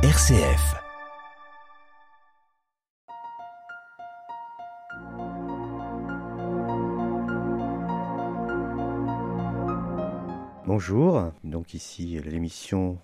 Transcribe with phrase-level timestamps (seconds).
[0.00, 0.76] RCF.
[10.66, 13.00] Bonjour, donc ici l'émission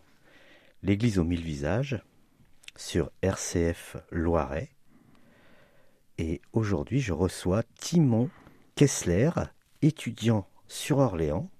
[0.85, 2.01] L'Église aux mille visages
[2.77, 4.71] sur RCF Loiret.
[6.19, 8.31] Et aujourd'hui, je reçois Timon
[8.77, 9.31] Kessler,
[9.83, 11.51] étudiant sur Orléans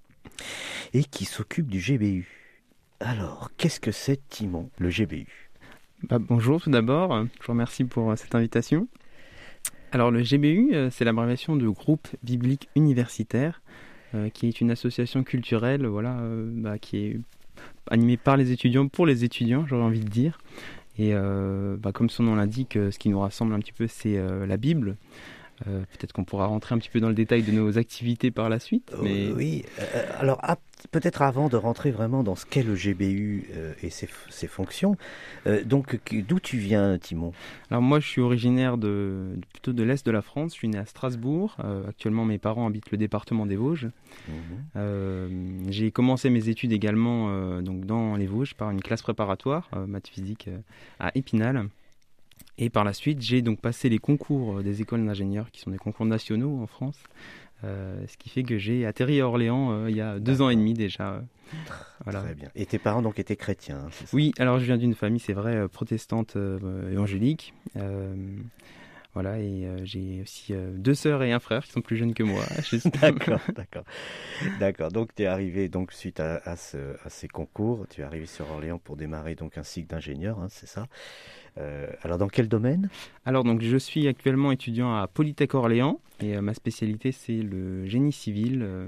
[0.93, 2.44] et qui s'occupe du GBU.
[3.01, 5.27] Alors, qu'est-ce que c'est Timon, le GBU
[6.03, 8.87] bah, Bonjour tout d'abord, je vous remercie pour euh, cette invitation.
[9.91, 13.61] Alors le GBU, euh, c'est l'abréviation de Groupe Biblique Universitaire,
[14.13, 17.19] euh, qui est une association culturelle voilà, bah, qui est
[17.91, 20.37] animée par les étudiants pour les étudiants, j'aurais envie de dire.
[20.97, 24.17] Et bah, comme son nom l'indique, ce qui nous rassemble un petit peu, c'est
[24.47, 24.95] la Bible.
[25.67, 28.49] Euh, peut-être qu'on pourra rentrer un petit peu dans le détail de nos activités par
[28.49, 28.91] la suite.
[28.93, 29.31] Euh, mais...
[29.31, 30.41] oui, euh, alors
[30.91, 33.49] peut-être avant de rentrer vraiment dans ce qu'est le GBU
[33.81, 34.07] et ses,
[34.47, 34.97] fonctions,
[35.65, 37.31] donc d'où tu viens Timon?
[37.71, 40.77] Alors moi je suis originaire de, plutôt de l'Est de la France, je suis né
[40.77, 43.89] à Strasbourg, actuellement mes parents habitent le département des Vosges.
[44.27, 45.71] Mhm.
[45.71, 50.49] J'ai commencé mes études également donc dans les Vosges par une classe préparatoire, maths physique
[50.99, 51.69] à Épinal.
[52.57, 55.71] Et par la suite, j'ai donc passé les concours euh, des écoles d'ingénieurs, qui sont
[55.71, 56.97] des concours nationaux en France.
[57.63, 60.49] Euh, ce qui fait que j'ai atterri à Orléans euh, il y a deux ans
[60.49, 61.21] et demi déjà.
[62.03, 62.21] voilà.
[62.21, 62.49] Très bien.
[62.55, 65.67] Et tes parents donc étaient chrétiens hein, Oui, alors je viens d'une famille, c'est vrai,
[65.67, 66.37] protestante
[66.91, 67.53] évangélique.
[69.13, 72.43] Voilà, et j'ai aussi deux sœurs et un frère qui sont plus jeunes que moi.
[73.01, 73.85] d'accord, d'accord.
[74.59, 78.51] D'accord, donc tu es arrivé donc, suite à, à, ces concours, tu es arrivé sur
[78.51, 80.87] Orléans pour démarrer donc un cycle d'ingénieur, hein, c'est ça?
[81.57, 82.89] Euh, alors dans quel domaine?
[83.25, 87.85] Alors donc je suis actuellement étudiant à Polytech Orléans et euh, ma spécialité c'est le
[87.85, 88.87] génie civil, euh,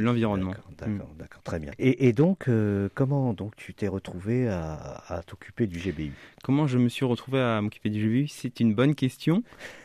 [0.00, 0.54] l'environnement.
[0.78, 1.18] D'accord, mm.
[1.18, 1.72] d'accord, très bien.
[1.78, 2.48] Et, donc
[2.94, 6.12] comment donc tu t'es retrouvé à, t'occuper du GBU
[6.44, 9.42] Comment je me suis retrouvé à m'occuper du GBU C'est une bonne question.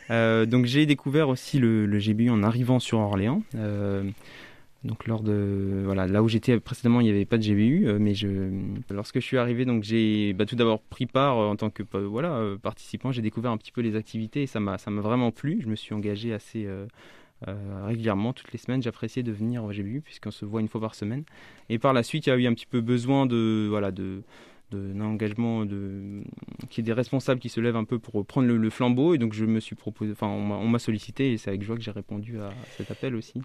[0.10, 3.42] donc j'ai découvert aussi le, le, GBU en arrivant sur Orléans.
[4.84, 8.00] Donc lors de voilà là où j'étais précédemment il n'y avait pas de GBU euh,
[8.00, 8.50] mais je
[8.90, 11.84] lorsque je suis arrivé donc j'ai bah, tout d'abord pris part euh, en tant que
[11.94, 15.02] euh, voilà participant j'ai découvert un petit peu les activités et ça m'a ça m'a
[15.02, 15.60] vraiment plu.
[15.62, 16.68] Je me suis engagé assez
[17.86, 18.82] régulièrement toutes les semaines.
[18.82, 21.24] J'appréciais de venir au GBU puisqu'on se voit une fois par semaine.
[21.70, 24.24] Et par la suite il y a eu un petit peu besoin de voilà de
[24.72, 26.24] d'un engagement de
[26.70, 29.14] qui est des responsables qui se lèvent un peu pour prendre le, flambeau.
[29.14, 31.82] Et donc je me suis proposé enfin on m'a sollicité et c'est avec joie que
[31.82, 33.42] j'ai répondu à cet appel aussi.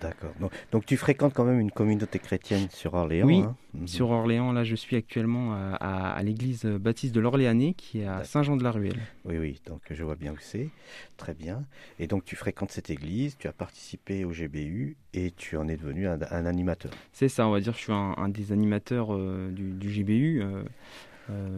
[0.00, 0.32] D'accord.
[0.40, 3.56] Donc, donc, tu fréquentes quand même une communauté chrétienne sur Orléans oui hein.
[3.74, 3.86] Mhm.
[3.86, 4.52] sur Orléans.
[4.52, 9.38] Là je suis actuellement à, à, l'église baptiste de l'Orléanais qui est à Saint-Jean-de-la-Ruelle oui
[9.38, 10.68] oui donc je vois bien où c'est.
[11.16, 11.64] Très bien.
[11.98, 15.76] Et donc tu fréquentes cette église tu as participé au GBU et tu en es
[15.76, 16.92] devenu un, animateur.
[17.12, 20.62] C'est ça on va dire je suis un, des animateurs euh, du, du, GBU euh,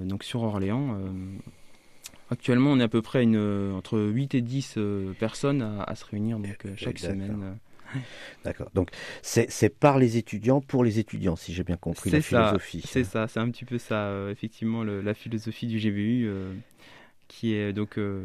[0.05, 0.97] donc sur Orléans.
[0.99, 1.11] Euh,
[2.31, 6.05] actuellement, on est à peu près une, entre 8 et 10 euh, personnes à, se
[6.05, 7.59] réunir donc, chaque semaine.
[8.45, 8.71] D'accord.
[8.75, 8.91] Donc
[9.23, 12.83] c'est par les étudiants pour les étudiants, si j'ai bien compris la philosophie.
[12.87, 16.31] C'est ça, c'est un petit peu ça, effectivement, la philosophie du GBU
[17.33, 18.23] qui est donc euh,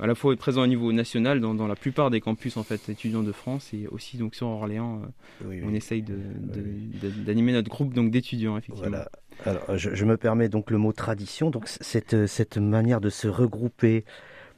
[0.00, 2.90] à la fois présent au niveau national dans, dans, la plupart des campus en fait
[2.90, 5.00] étudiants de France et aussi donc sur Orléans
[5.44, 8.90] euh, on essaye d'animer notre groupe donc d'étudiants effectivement.
[8.90, 9.10] Voilà.
[9.46, 13.28] Alors je, je, me permets donc le mot tradition donc cette cette manière de se
[13.28, 14.04] regrouper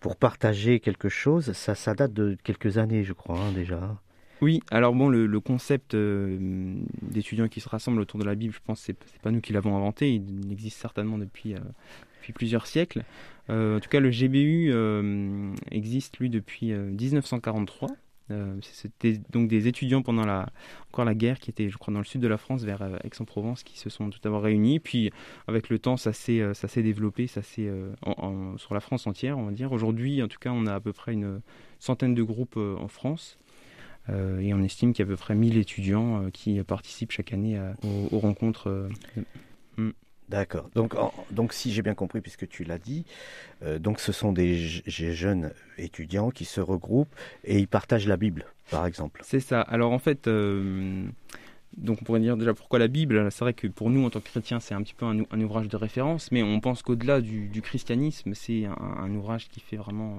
[0.01, 4.03] pour partager quelque chose ça ça date de quelques années je crois hein, déjà.
[4.41, 6.37] Oui, alors bon, le, le concept euh,
[7.01, 9.53] d'étudiants qui se rassemblent autour de la Bible, je pense que c'est pas nous qui
[9.53, 11.55] l'avons inventé, il existe certainement depuis
[12.23, 13.05] depuis plusieurs siècles.
[13.51, 17.91] Euh, en tout cas, le GBU euh, existe, lui, depuis 1943.
[18.31, 20.49] Euh, c'était donc des étudiants pendant la,
[20.91, 23.65] encore la guerre qui étaient, je crois, dans le sud de la France, vers Aix-en-Provence,
[23.65, 24.79] qui se sont tout d'abord réunis.
[24.79, 25.11] Puis,
[25.49, 27.71] avec le temps, ça s'est, développé, ça s'est
[28.57, 29.73] sur la France entière, on va dire.
[29.73, 31.41] Aujourd'hui, en tout cas, on a à peu près une
[31.81, 33.39] centaine de groupes en France.
[34.09, 37.61] et on estime qu'il y a à peu près 1000 étudiants qui participent chaque année
[38.13, 38.89] aux, rencontres.
[39.77, 39.91] Hmm.
[40.29, 40.71] D'accord.
[41.31, 43.05] Donc, si j'ai bien compris, puisque tu l'as dit,
[43.63, 47.15] euh, donc ce sont des jeunes étudiants qui se regroupent
[47.45, 49.21] et ils partagent la Bible, par exemple.
[49.25, 49.61] C'est ça.
[49.61, 51.05] Alors en fait, euh,
[51.77, 53.31] donc on pourrait dire déjà pourquoi la Bible?
[53.31, 55.69] C'est vrai que pour nous en tant que chrétiens, c'est un petit peu un, ouvrage
[55.69, 60.19] de référence, mais on pense qu'au-delà du, christianisme, c'est un, ouvrage qui fait vraiment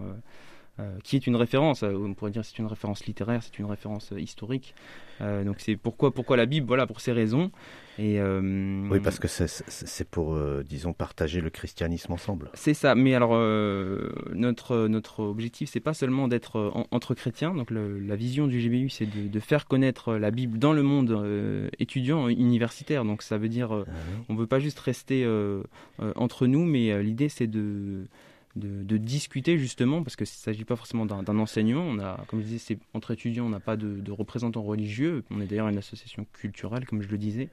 [1.04, 1.84] qui est une référence.
[1.84, 4.74] on pourrait dire c'est une référence littéraire, c'est une référence historique.
[5.20, 7.52] donc c'est pourquoi, pourquoi la Bible Voilà, pour ces raisons.
[8.00, 12.50] Et, oui, parce que c'est pour, disons, partager le christianisme ensemble.
[12.56, 13.34] C'est ça, mais alors
[14.34, 17.54] notre, notre objectif, c'est pas seulement d'être entre chrétiens.
[17.54, 21.70] Donc la vision du GBU, c'est de, de, faire connaître la Bible dans le monde
[21.78, 23.06] étudiant, universitaire.
[23.06, 23.86] Donc ça veut dire, ah
[24.28, 25.28] on ne veut pas juste rester
[26.16, 28.08] entre nous, mais l'idée c'est de
[28.56, 31.84] de, discuter justement, parce qu'il ne s'agit pas forcément d'un enseignement.
[31.84, 35.24] On a, comme je disais, c'est entre étudiants, on n'a pas de, représentants religieux.
[35.32, 37.50] On est d'ailleurs une association culturelle, comme je le disais.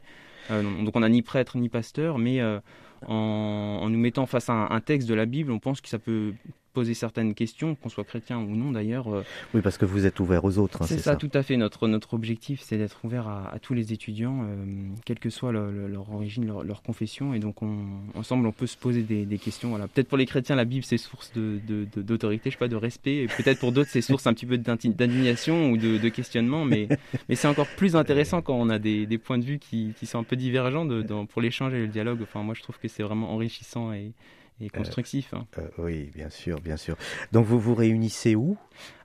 [0.51, 2.61] Euh, donc on n'a ni prêtre ni pasteur, mais euh,
[3.07, 6.35] en, nous mettant face à un, texte de la Bible, on pense que ça peut
[6.73, 9.13] poser certaines questions, qu'on soit chrétien ou non d'ailleurs.
[9.13, 9.25] Euh.
[9.55, 10.83] Oui, parce que vous êtes ouvert aux autres.
[10.83, 11.57] Hein, c'est ça, tout à fait.
[11.57, 14.65] Notre, notre objectif, c'est d'être ouvert à, tous les étudiants, euh,
[15.05, 17.35] quelle que soit leur origine, leur, confession.
[17.35, 19.71] Et donc, on, ensemble, on peut se poser des, questions.
[19.71, 19.89] Voilà.
[19.89, 22.77] Peut-être pour les chrétiens, la Bible, c'est source d'autorité, de, de, je sais pas, de
[22.77, 23.17] respect.
[23.17, 26.65] Et peut-être pour d'autres, c'est source un petit peu d'indignation ou de, questionnement.
[26.65, 26.89] Mais,
[27.29, 30.07] mais c'est encore plus intéressant quand on a des, des points de vue qui, qui,
[30.07, 30.89] sont un peu divergents
[31.29, 32.21] pour l'échange et le dialogue.
[32.23, 34.13] Enfin, moi, je trouve que c'est vraiment enrichissant et
[34.61, 35.35] et euh, constructif.
[35.35, 35.47] Hein.
[35.59, 36.97] Euh, oui, bien sûr, bien sûr.
[37.33, 38.57] Donc vous vous réunissez où?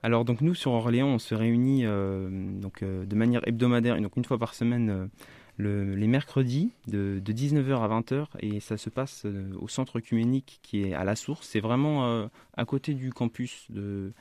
[0.03, 2.29] Alors donc nous sur Orléans, on se réunit euh,
[2.59, 5.09] donc de manière hebdomadaire, donc une fois par semaine.
[5.57, 9.25] Le, les mercredis de, 19h à 20h et ça se passe
[9.57, 11.47] au centre œcuménique qui est à la source.
[11.47, 14.11] C'est vraiment à côté du campus de,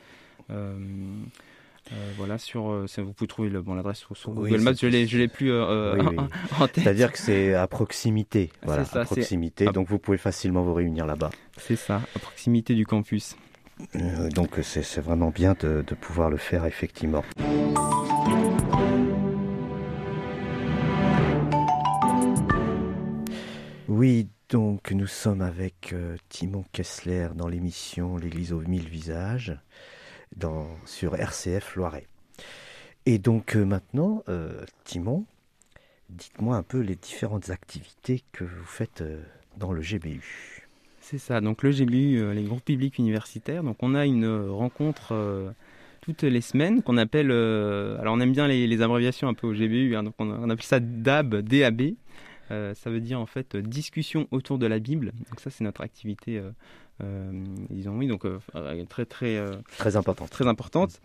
[1.92, 5.52] euh, voilà, sur, euh, vous pouvez trouver l'adresse sur, Google Maps, je l'ai, l'ai plus
[5.52, 6.00] euh,
[6.58, 6.82] en tête.
[6.82, 11.28] C'est-à-dire que c'est à proximité, voilà, à proximité, donc vous pouvez facilement vous réunir là-bas.
[11.58, 13.36] C'est ça, à proximité du campus.
[14.34, 17.22] donc c'est, vraiment bien de, de pouvoir le faire effectivement.
[23.88, 25.94] Oui, donc nous sommes avec
[26.31, 29.58] Timon Kessler dans l'émission L'Église aux mille visages
[30.84, 32.06] sur RCF Loiret.
[33.06, 35.25] Et donc euh, maintenant, euh, Timon,
[36.08, 39.22] dites-moi un peu les différentes activités que vous faites euh,
[39.58, 40.66] dans le GBU.
[41.00, 43.62] C'est ça, donc le GBU, les groupes publics universitaires.
[43.62, 45.52] Donc on a une rencontre
[46.00, 49.96] toutes les semaines qu'on appelle, alors on aime bien les, abréviations un peu au GBU,
[49.96, 51.82] hein, donc on, on, appelle ça DAB, DAB.
[52.48, 55.12] ça veut dire en fait discussion autour de la Bible.
[55.28, 56.40] Donc ça c'est notre activité
[57.00, 58.38] disons oui, donc euh,
[58.88, 61.00] très très euh, très importante, très importante,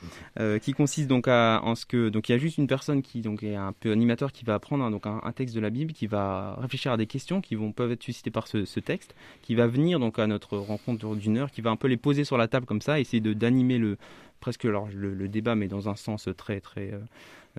[0.61, 3.21] qui consiste donc à en ce que donc il y a juste une personne qui
[3.21, 5.93] donc est un peu animateur qui va apprendre hein, donc un, texte de la Bible,
[5.93, 9.55] qui va réfléchir à des questions qui vont peuvent être suscitées par ce, texte, qui
[9.55, 12.37] va venir donc à notre rencontre d'une heure, qui va un peu les poser sur
[12.37, 13.97] la table comme ça, essayer de d'animer le
[14.39, 16.91] presque alors le, débat, mais dans un sens très très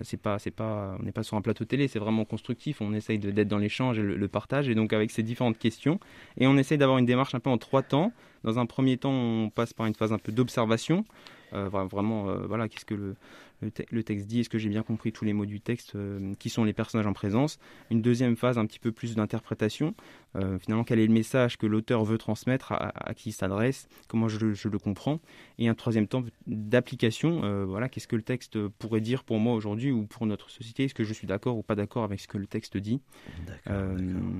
[0.03, 2.81] c'est pas c'est pas on n'est pas sur un plateau télé c'est vraiment constructif.
[2.81, 4.69] On essaye d'être dans l'échange et le, partage.
[4.69, 5.99] Et donc avec ces différentes questions
[6.37, 8.11] et on essaye d'avoir une démarche un peu en trois temps.
[8.43, 11.05] Dans un premier temps on passe par une phase un peu d'observation
[11.53, 13.15] euh, vraiment euh, voilà qu'est-ce que le,
[13.61, 16.49] le, texte dit, est-ce que j'ai bien compris tous les mots du texte, euh, qui
[16.49, 17.59] sont les personnages en présence.
[17.89, 19.93] Une deuxième phase, un petit peu plus d'interprétation.
[20.33, 24.45] Finalement, quel est le message que l'auteur veut transmettre, à, qui il s'adresse, comment je,
[24.45, 25.19] le comprends.
[25.59, 27.65] Et un troisième temps d'application.
[27.65, 30.93] Voilà, qu'est-ce que le texte pourrait dire pour moi aujourd'hui ou pour notre société Est-ce
[30.93, 33.01] que je suis d'accord ou pas d'accord avec ce que le texte dit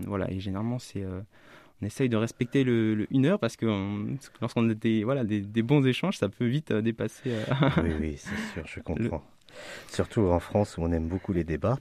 [0.08, 1.06] Voilà, et généralement, c'est
[1.82, 3.66] on essaye de respecter le, une heure parce que
[4.40, 7.32] lorsqu'on a des, voilà, des, bons échanges, ça peut vite euh, dépasser.
[7.32, 7.44] Euh,
[7.84, 9.24] oui, oui, c'est sûr, je comprends.
[9.88, 11.78] Surtout en France où on aime beaucoup les débats.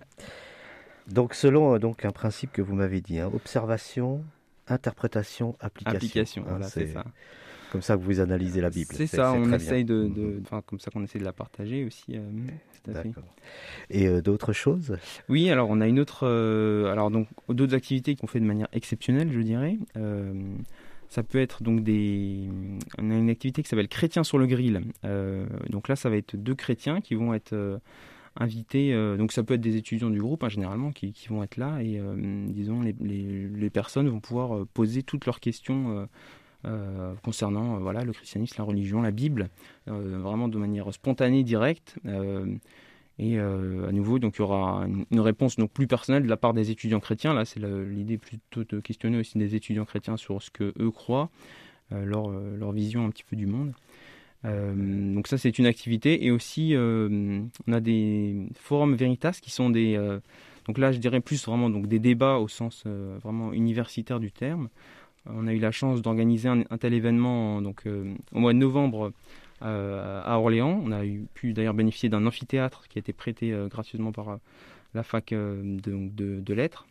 [1.06, 4.24] Donc, selon euh, donc un principe que vous m'avez dit, hein, observation,
[4.68, 5.96] interprétation, application.
[5.96, 7.04] Application, hein, voilà, c'est ça
[7.70, 8.94] comme ça que vous analysez la Bible.
[8.94, 12.16] C'est ça, on essaye de, de comme ça qu'on essaie de la partager aussi.
[12.16, 12.20] Euh,
[12.86, 13.24] D'accord.
[13.90, 14.96] Et euh, d'autres choses?
[15.28, 18.68] Oui, alors on a une autre, euh, alors donc d'autres activités qu'on fait de manière
[18.72, 19.78] exceptionnelle, je dirais.
[21.08, 22.48] ça peut être donc des,
[22.98, 24.82] on a une activité qui s'appelle Chrétiens sur le grill.
[25.68, 27.80] donc là, ça va être deux chrétiens qui vont être
[28.36, 28.94] invités.
[29.18, 31.82] donc ça peut être des étudiants du groupe, hein, généralement, qui, qui, vont être là
[31.82, 32.00] et
[32.48, 36.06] disons les, les, les, personnes vont pouvoir poser toutes leurs questions euh,
[37.22, 39.48] concernant euh, voilà, le christianisme, la religion, la Bible,
[39.88, 41.96] euh, vraiment de manière spontanée, directe.
[43.18, 46.54] et à nouveau, donc, il y aura une, réponse donc, plus personnelle de la part
[46.54, 47.34] des étudiants chrétiens.
[47.34, 51.28] Là, c'est l'idée plutôt de questionner aussi des étudiants chrétiens sur ce que eux croient,
[51.90, 53.72] leur, leur, vision un petit peu du monde.
[54.44, 59.98] donc ça c'est une activité et aussi on a des forums veritas qui sont des
[60.66, 64.70] donc là je dirais plus vraiment donc des débats au sens vraiment universitaire du terme
[65.26, 69.12] on a eu la chance d'organiser un, tel événement donc, euh, au mois de novembre
[69.62, 70.80] euh, à Orléans.
[70.84, 71.02] On a
[71.34, 74.38] pu d'ailleurs bénéficier d'un amphithéâtre qui a été prêté euh, gracieusement par
[74.94, 76.86] la fac de, lettres.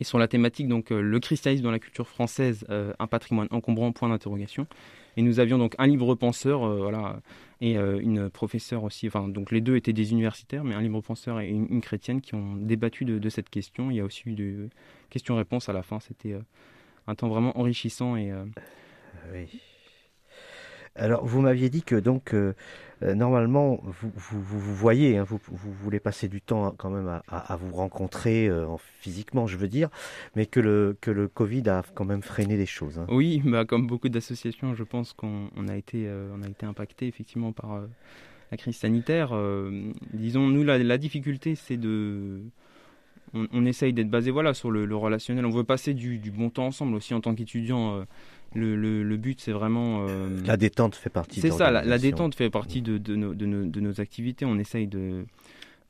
[0.00, 4.08] Et sur la thématique, donc, le christianisme dans la culture française, un patrimoine encombrant, point
[4.08, 4.66] d'interrogation.
[5.16, 7.20] Et nous avions donc un libre penseur, voilà,
[7.60, 9.06] et une professeure aussi.
[9.06, 12.34] Enfin, donc les deux étaient des universitaires, mais un libre penseur et une, chrétienne qui
[12.34, 13.90] ont débattu de, cette question.
[13.92, 14.68] Il y a aussi eu de
[15.08, 16.00] questions-réponses à la fin.
[16.00, 16.34] C'était
[17.06, 18.32] un temps vraiment enrichissant et.
[19.32, 19.60] Oui.
[20.98, 22.54] Alors, vous m'aviez dit que donc euh,
[23.02, 25.38] euh, normalement vous, vous, voyez, hein, vous,
[25.82, 28.66] voulez passer du temps hein, quand même à, vous rencontrer euh,
[29.00, 29.90] physiquement, je veux dire,
[30.34, 32.98] mais que le que le Covid a quand même freiné les choses.
[32.98, 33.06] Hein.
[33.10, 37.52] Oui, bah, comme beaucoup d'associations, je pense qu'on a été on a été impacté effectivement
[37.52, 37.82] par
[38.50, 39.38] la crise sanitaire.
[40.12, 42.40] disons, nous la, la difficulté, c'est de
[43.52, 45.44] on, essaye d'être basé voilà sur le, relationnel.
[45.46, 48.04] On veut passer du, du, bon temps ensemble aussi en tant qu'étudiant
[48.56, 50.06] le, but, c'est vraiment.
[50.08, 51.40] Euh, la détente fait partie.
[51.40, 54.44] C'est ça, la, détente fait partie de, nos, activités.
[54.44, 55.24] On essaye de,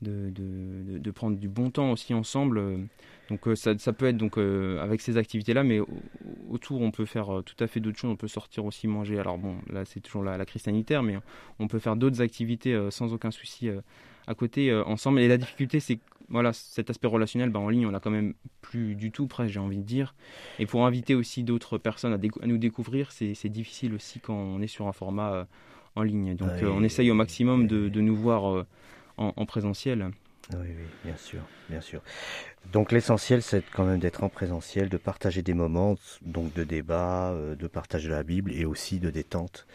[0.01, 2.61] de, prendre du bon temps aussi ensemble.
[3.29, 5.79] Donc euh, ça, peut être donc euh, avec ces activités-là, mais
[6.49, 8.11] autour on peut faire tout à fait d'autres choses.
[8.11, 9.19] On peut sortir aussi manger.
[9.19, 11.17] Alors bon, là c'est toujours la, crise sanitaire, mais
[11.59, 13.69] on peut faire d'autres activités sans aucun souci
[14.27, 15.19] à côté ensemble.
[15.19, 18.33] Et la difficulté, c'est voilà, cet aspect relationnel, bah, en ligne, on l'a quand même
[18.61, 20.13] plus du tout, presque, j'ai envie de dire.
[20.59, 24.67] Et pour inviter aussi d'autres personnes à, nous découvrir, c'est difficile aussi quand on est
[24.67, 25.45] sur un format euh,
[25.95, 26.35] en ligne.
[26.35, 28.65] Donc, euh, on essaye au maximum de, nous voir euh,
[29.17, 30.11] en, présentiel.
[30.53, 32.01] Oui, oui, bien sûr, bien sûr.
[32.71, 37.35] Donc l'essentiel, c'est quand même d'être en présentiel, de partager des moments, donc de débat,
[37.57, 39.67] de partage de la Bible et aussi de détente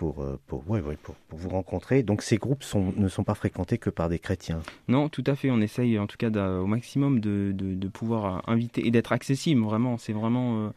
[0.00, 2.02] pour, euh, pour, pour, pour, vous rencontrer.
[2.02, 4.62] Donc ces groupes sont, ne sont pas fréquentés que par des chrétiens.
[4.88, 5.50] Non, tout à fait.
[5.50, 9.60] On essaye en tout cas au maximum de, de, pouvoir inviter et d'être accessible.
[9.60, 10.68] Vraiment, c'est vraiment, euh,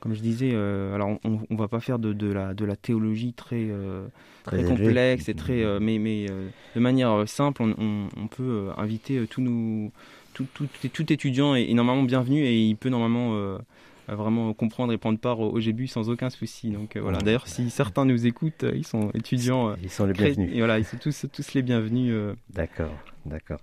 [0.00, 2.74] comme je disais, euh, alors on ne va pas faire de, de, la, de la
[2.74, 3.68] théologie très,
[4.44, 6.28] très, complexe et très, mais, mais
[6.74, 9.42] de manière simple, on, on, peut inviter tous
[10.32, 13.58] tout, tout, tout, étudiant est, est, normalement bienvenu et il peut normalement
[14.08, 16.70] vraiment comprendre et prendre part au, GBU sans aucun souci.
[16.70, 17.18] Donc euh, voilà.
[17.18, 19.70] D'ailleurs, si certains nous écoutent, euh, ils sont étudiants.
[19.70, 20.50] Euh, ils sont les bienvenus.
[20.52, 22.14] Et voilà, ils sont tous, tous les bienvenus.
[22.50, 22.92] D'accord,
[23.26, 23.58] d'accord.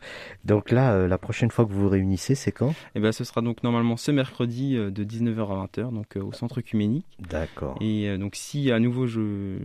[0.46, 2.74] Donc là, la prochaine fois que vous vous réunissez, c'est quand?
[2.96, 6.60] Eh ben, ce sera donc normalement ce mercredi de 19h à 20h, donc au centre
[6.60, 7.06] œcuménique.
[7.20, 7.78] D'accord.
[7.82, 9.58] Et donc si à nouveau je,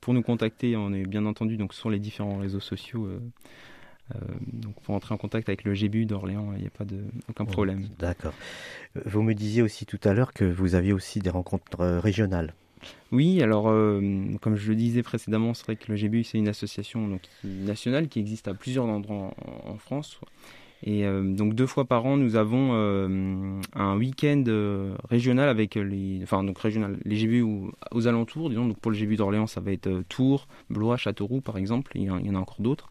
[0.00, 3.08] pour nous contacter, on est bien entendu donc sur les différents réseaux sociaux.
[4.14, 4.18] Euh,
[4.52, 7.44] donc pour entrer en contact avec le GBU d'Orléans, il n'y a pas de, aucun
[7.44, 7.88] problème.
[7.98, 8.34] D'accord.
[9.06, 12.54] Vous me disiez aussi tout à l'heure que vous aviez aussi des rencontres euh, régionales.
[13.12, 14.00] Oui, alors euh,
[14.40, 18.08] comme je le disais précédemment, c'est vrai que le GBU c'est une association donc, nationale
[18.08, 20.18] qui existe à plusieurs endroits en, France.
[20.84, 24.42] Et donc deux fois par an, nous avons un week-end
[25.08, 27.42] régional avec les, enfin donc régional, les GBU
[27.92, 28.48] aux, alentours.
[28.50, 31.92] Disons donc pour le GBU d'Orléans, ça va être Tours, Blois, Châteauroux par exemple.
[31.94, 32.90] Il y en a encore d'autres.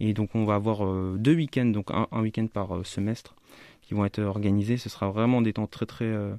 [0.00, 3.34] Et donc on va avoir euh, deux week-ends, donc un, week-end par euh, semestre,
[3.82, 4.76] qui vont être organisés.
[4.76, 6.34] Ce sera vraiment des temps très très euh,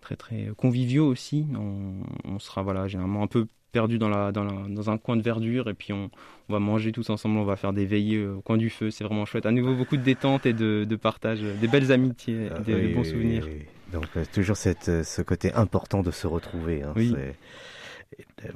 [0.00, 1.46] très très conviviaux aussi.
[1.54, 5.22] On, sera voilà généralement un peu perdu dans, la, dans, la, dans, un coin de
[5.22, 6.10] verdure et puis on,
[6.48, 9.04] on, va manger tous ensemble, on va faire des veillées au coin du feu, c'est
[9.04, 9.46] vraiment chouette.
[9.46, 13.04] À nouveau beaucoup de détente et de, de partage, des belles amitiés, ah des bons
[13.04, 13.48] souvenirs.
[13.92, 16.82] Donc toujours cette, ce côté important de se retrouver.
[16.82, 17.14] Hein, oui.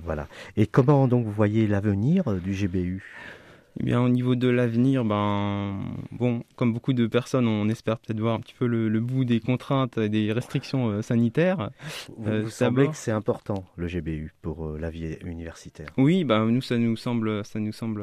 [0.05, 0.29] Voilà.
[0.57, 3.03] Et comment donc vous voyez l'avenir du GBU
[3.79, 8.19] eh bien, au niveau de l'avenir, ben, bon, comme beaucoup de personnes, on espère peut-être
[8.19, 11.71] voir un petit peu le, bout des contraintes et des restrictions euh, sanitaires.
[12.17, 16.47] Vous, euh, semblez que c'est important le GBU pour euh, la vie universitaire Oui, ben,
[16.47, 18.03] nous ça nous semble, ça nous semble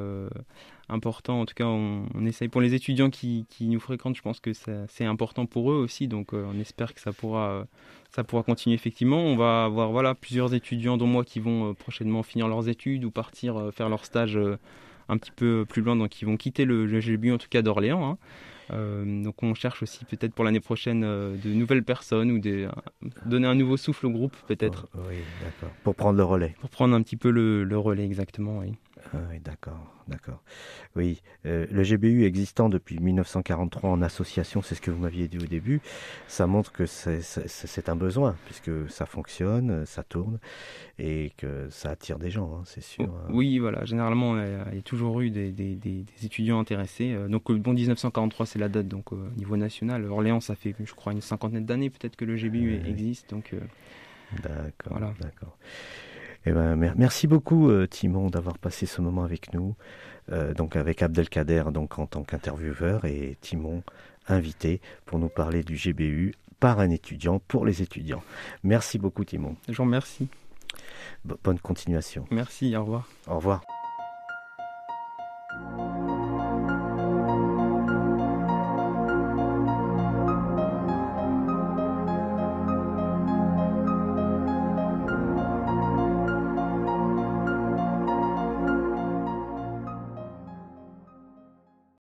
[0.89, 1.41] important.
[1.41, 4.15] En tout cas, on, essaye pour les étudiants qui, qui, nous fréquentent.
[4.15, 7.67] Je pense que c'est important pour eux aussi, donc on espère que ça pourra,
[8.09, 9.21] ça pourra continuer effectivement.
[9.21, 13.12] On va avoir voilà plusieurs étudiants, dont moi, qui vont prochainement finir leurs études ou
[13.12, 14.39] partir faire leur stage
[15.09, 18.09] un petit peu plus loin, donc ils vont quitter le, GBU en tout cas d'Orléans.
[18.09, 18.17] Hein.
[18.71, 22.67] Euh, donc on cherche aussi peut-être pour l'année prochaine euh, de nouvelles personnes ou de,
[23.25, 24.89] donner un nouveau souffle au groupe peut-être.
[24.95, 25.73] oui, d'accord.
[25.83, 26.53] Pour prendre le relais.
[26.59, 28.73] Pour prendre un petit peu le, le relais exactement, oui.
[29.13, 30.41] Ah oui, d'accord, d'accord.
[30.95, 35.37] Oui, euh, le GBU existant depuis 1943 en association, c'est ce que vous m'aviez dit
[35.37, 35.81] au début,
[36.27, 40.39] ça montre que c'est un besoin, puisque ça fonctionne, ça tourne,
[40.99, 43.05] et que ça attire des gens, hein, c'est sûr.
[43.05, 43.29] Hein.
[43.29, 47.13] Oui, voilà, généralement, il y a toujours eu des, des, des, étudiants intéressés.
[47.13, 50.05] Euh, donc, bon, 1943, c'est la date, donc au niveau national.
[50.05, 53.53] Orléans, ça fait, je crois, une cinquantaine d'années peut-être que le GBU existe, donc...
[53.53, 53.59] Euh,
[54.41, 55.13] d'accord, voilà.
[55.21, 55.57] d'accord.
[56.49, 59.75] Eh ben, merci beaucoup euh, Timon d'avoir passé ce moment avec nous,
[60.31, 63.83] euh, donc avec Abdelkader donc en tant qu'intervieweur et Timon
[64.29, 68.23] invité pour nous parler du GBU par un étudiant pour les étudiants.
[68.63, 69.57] Merci beaucoup Timon.
[69.67, 70.29] Je vous remercie.
[71.25, 72.25] bonne continuation.
[72.31, 73.09] Merci, au revoir.
[73.27, 73.66] Au revoir.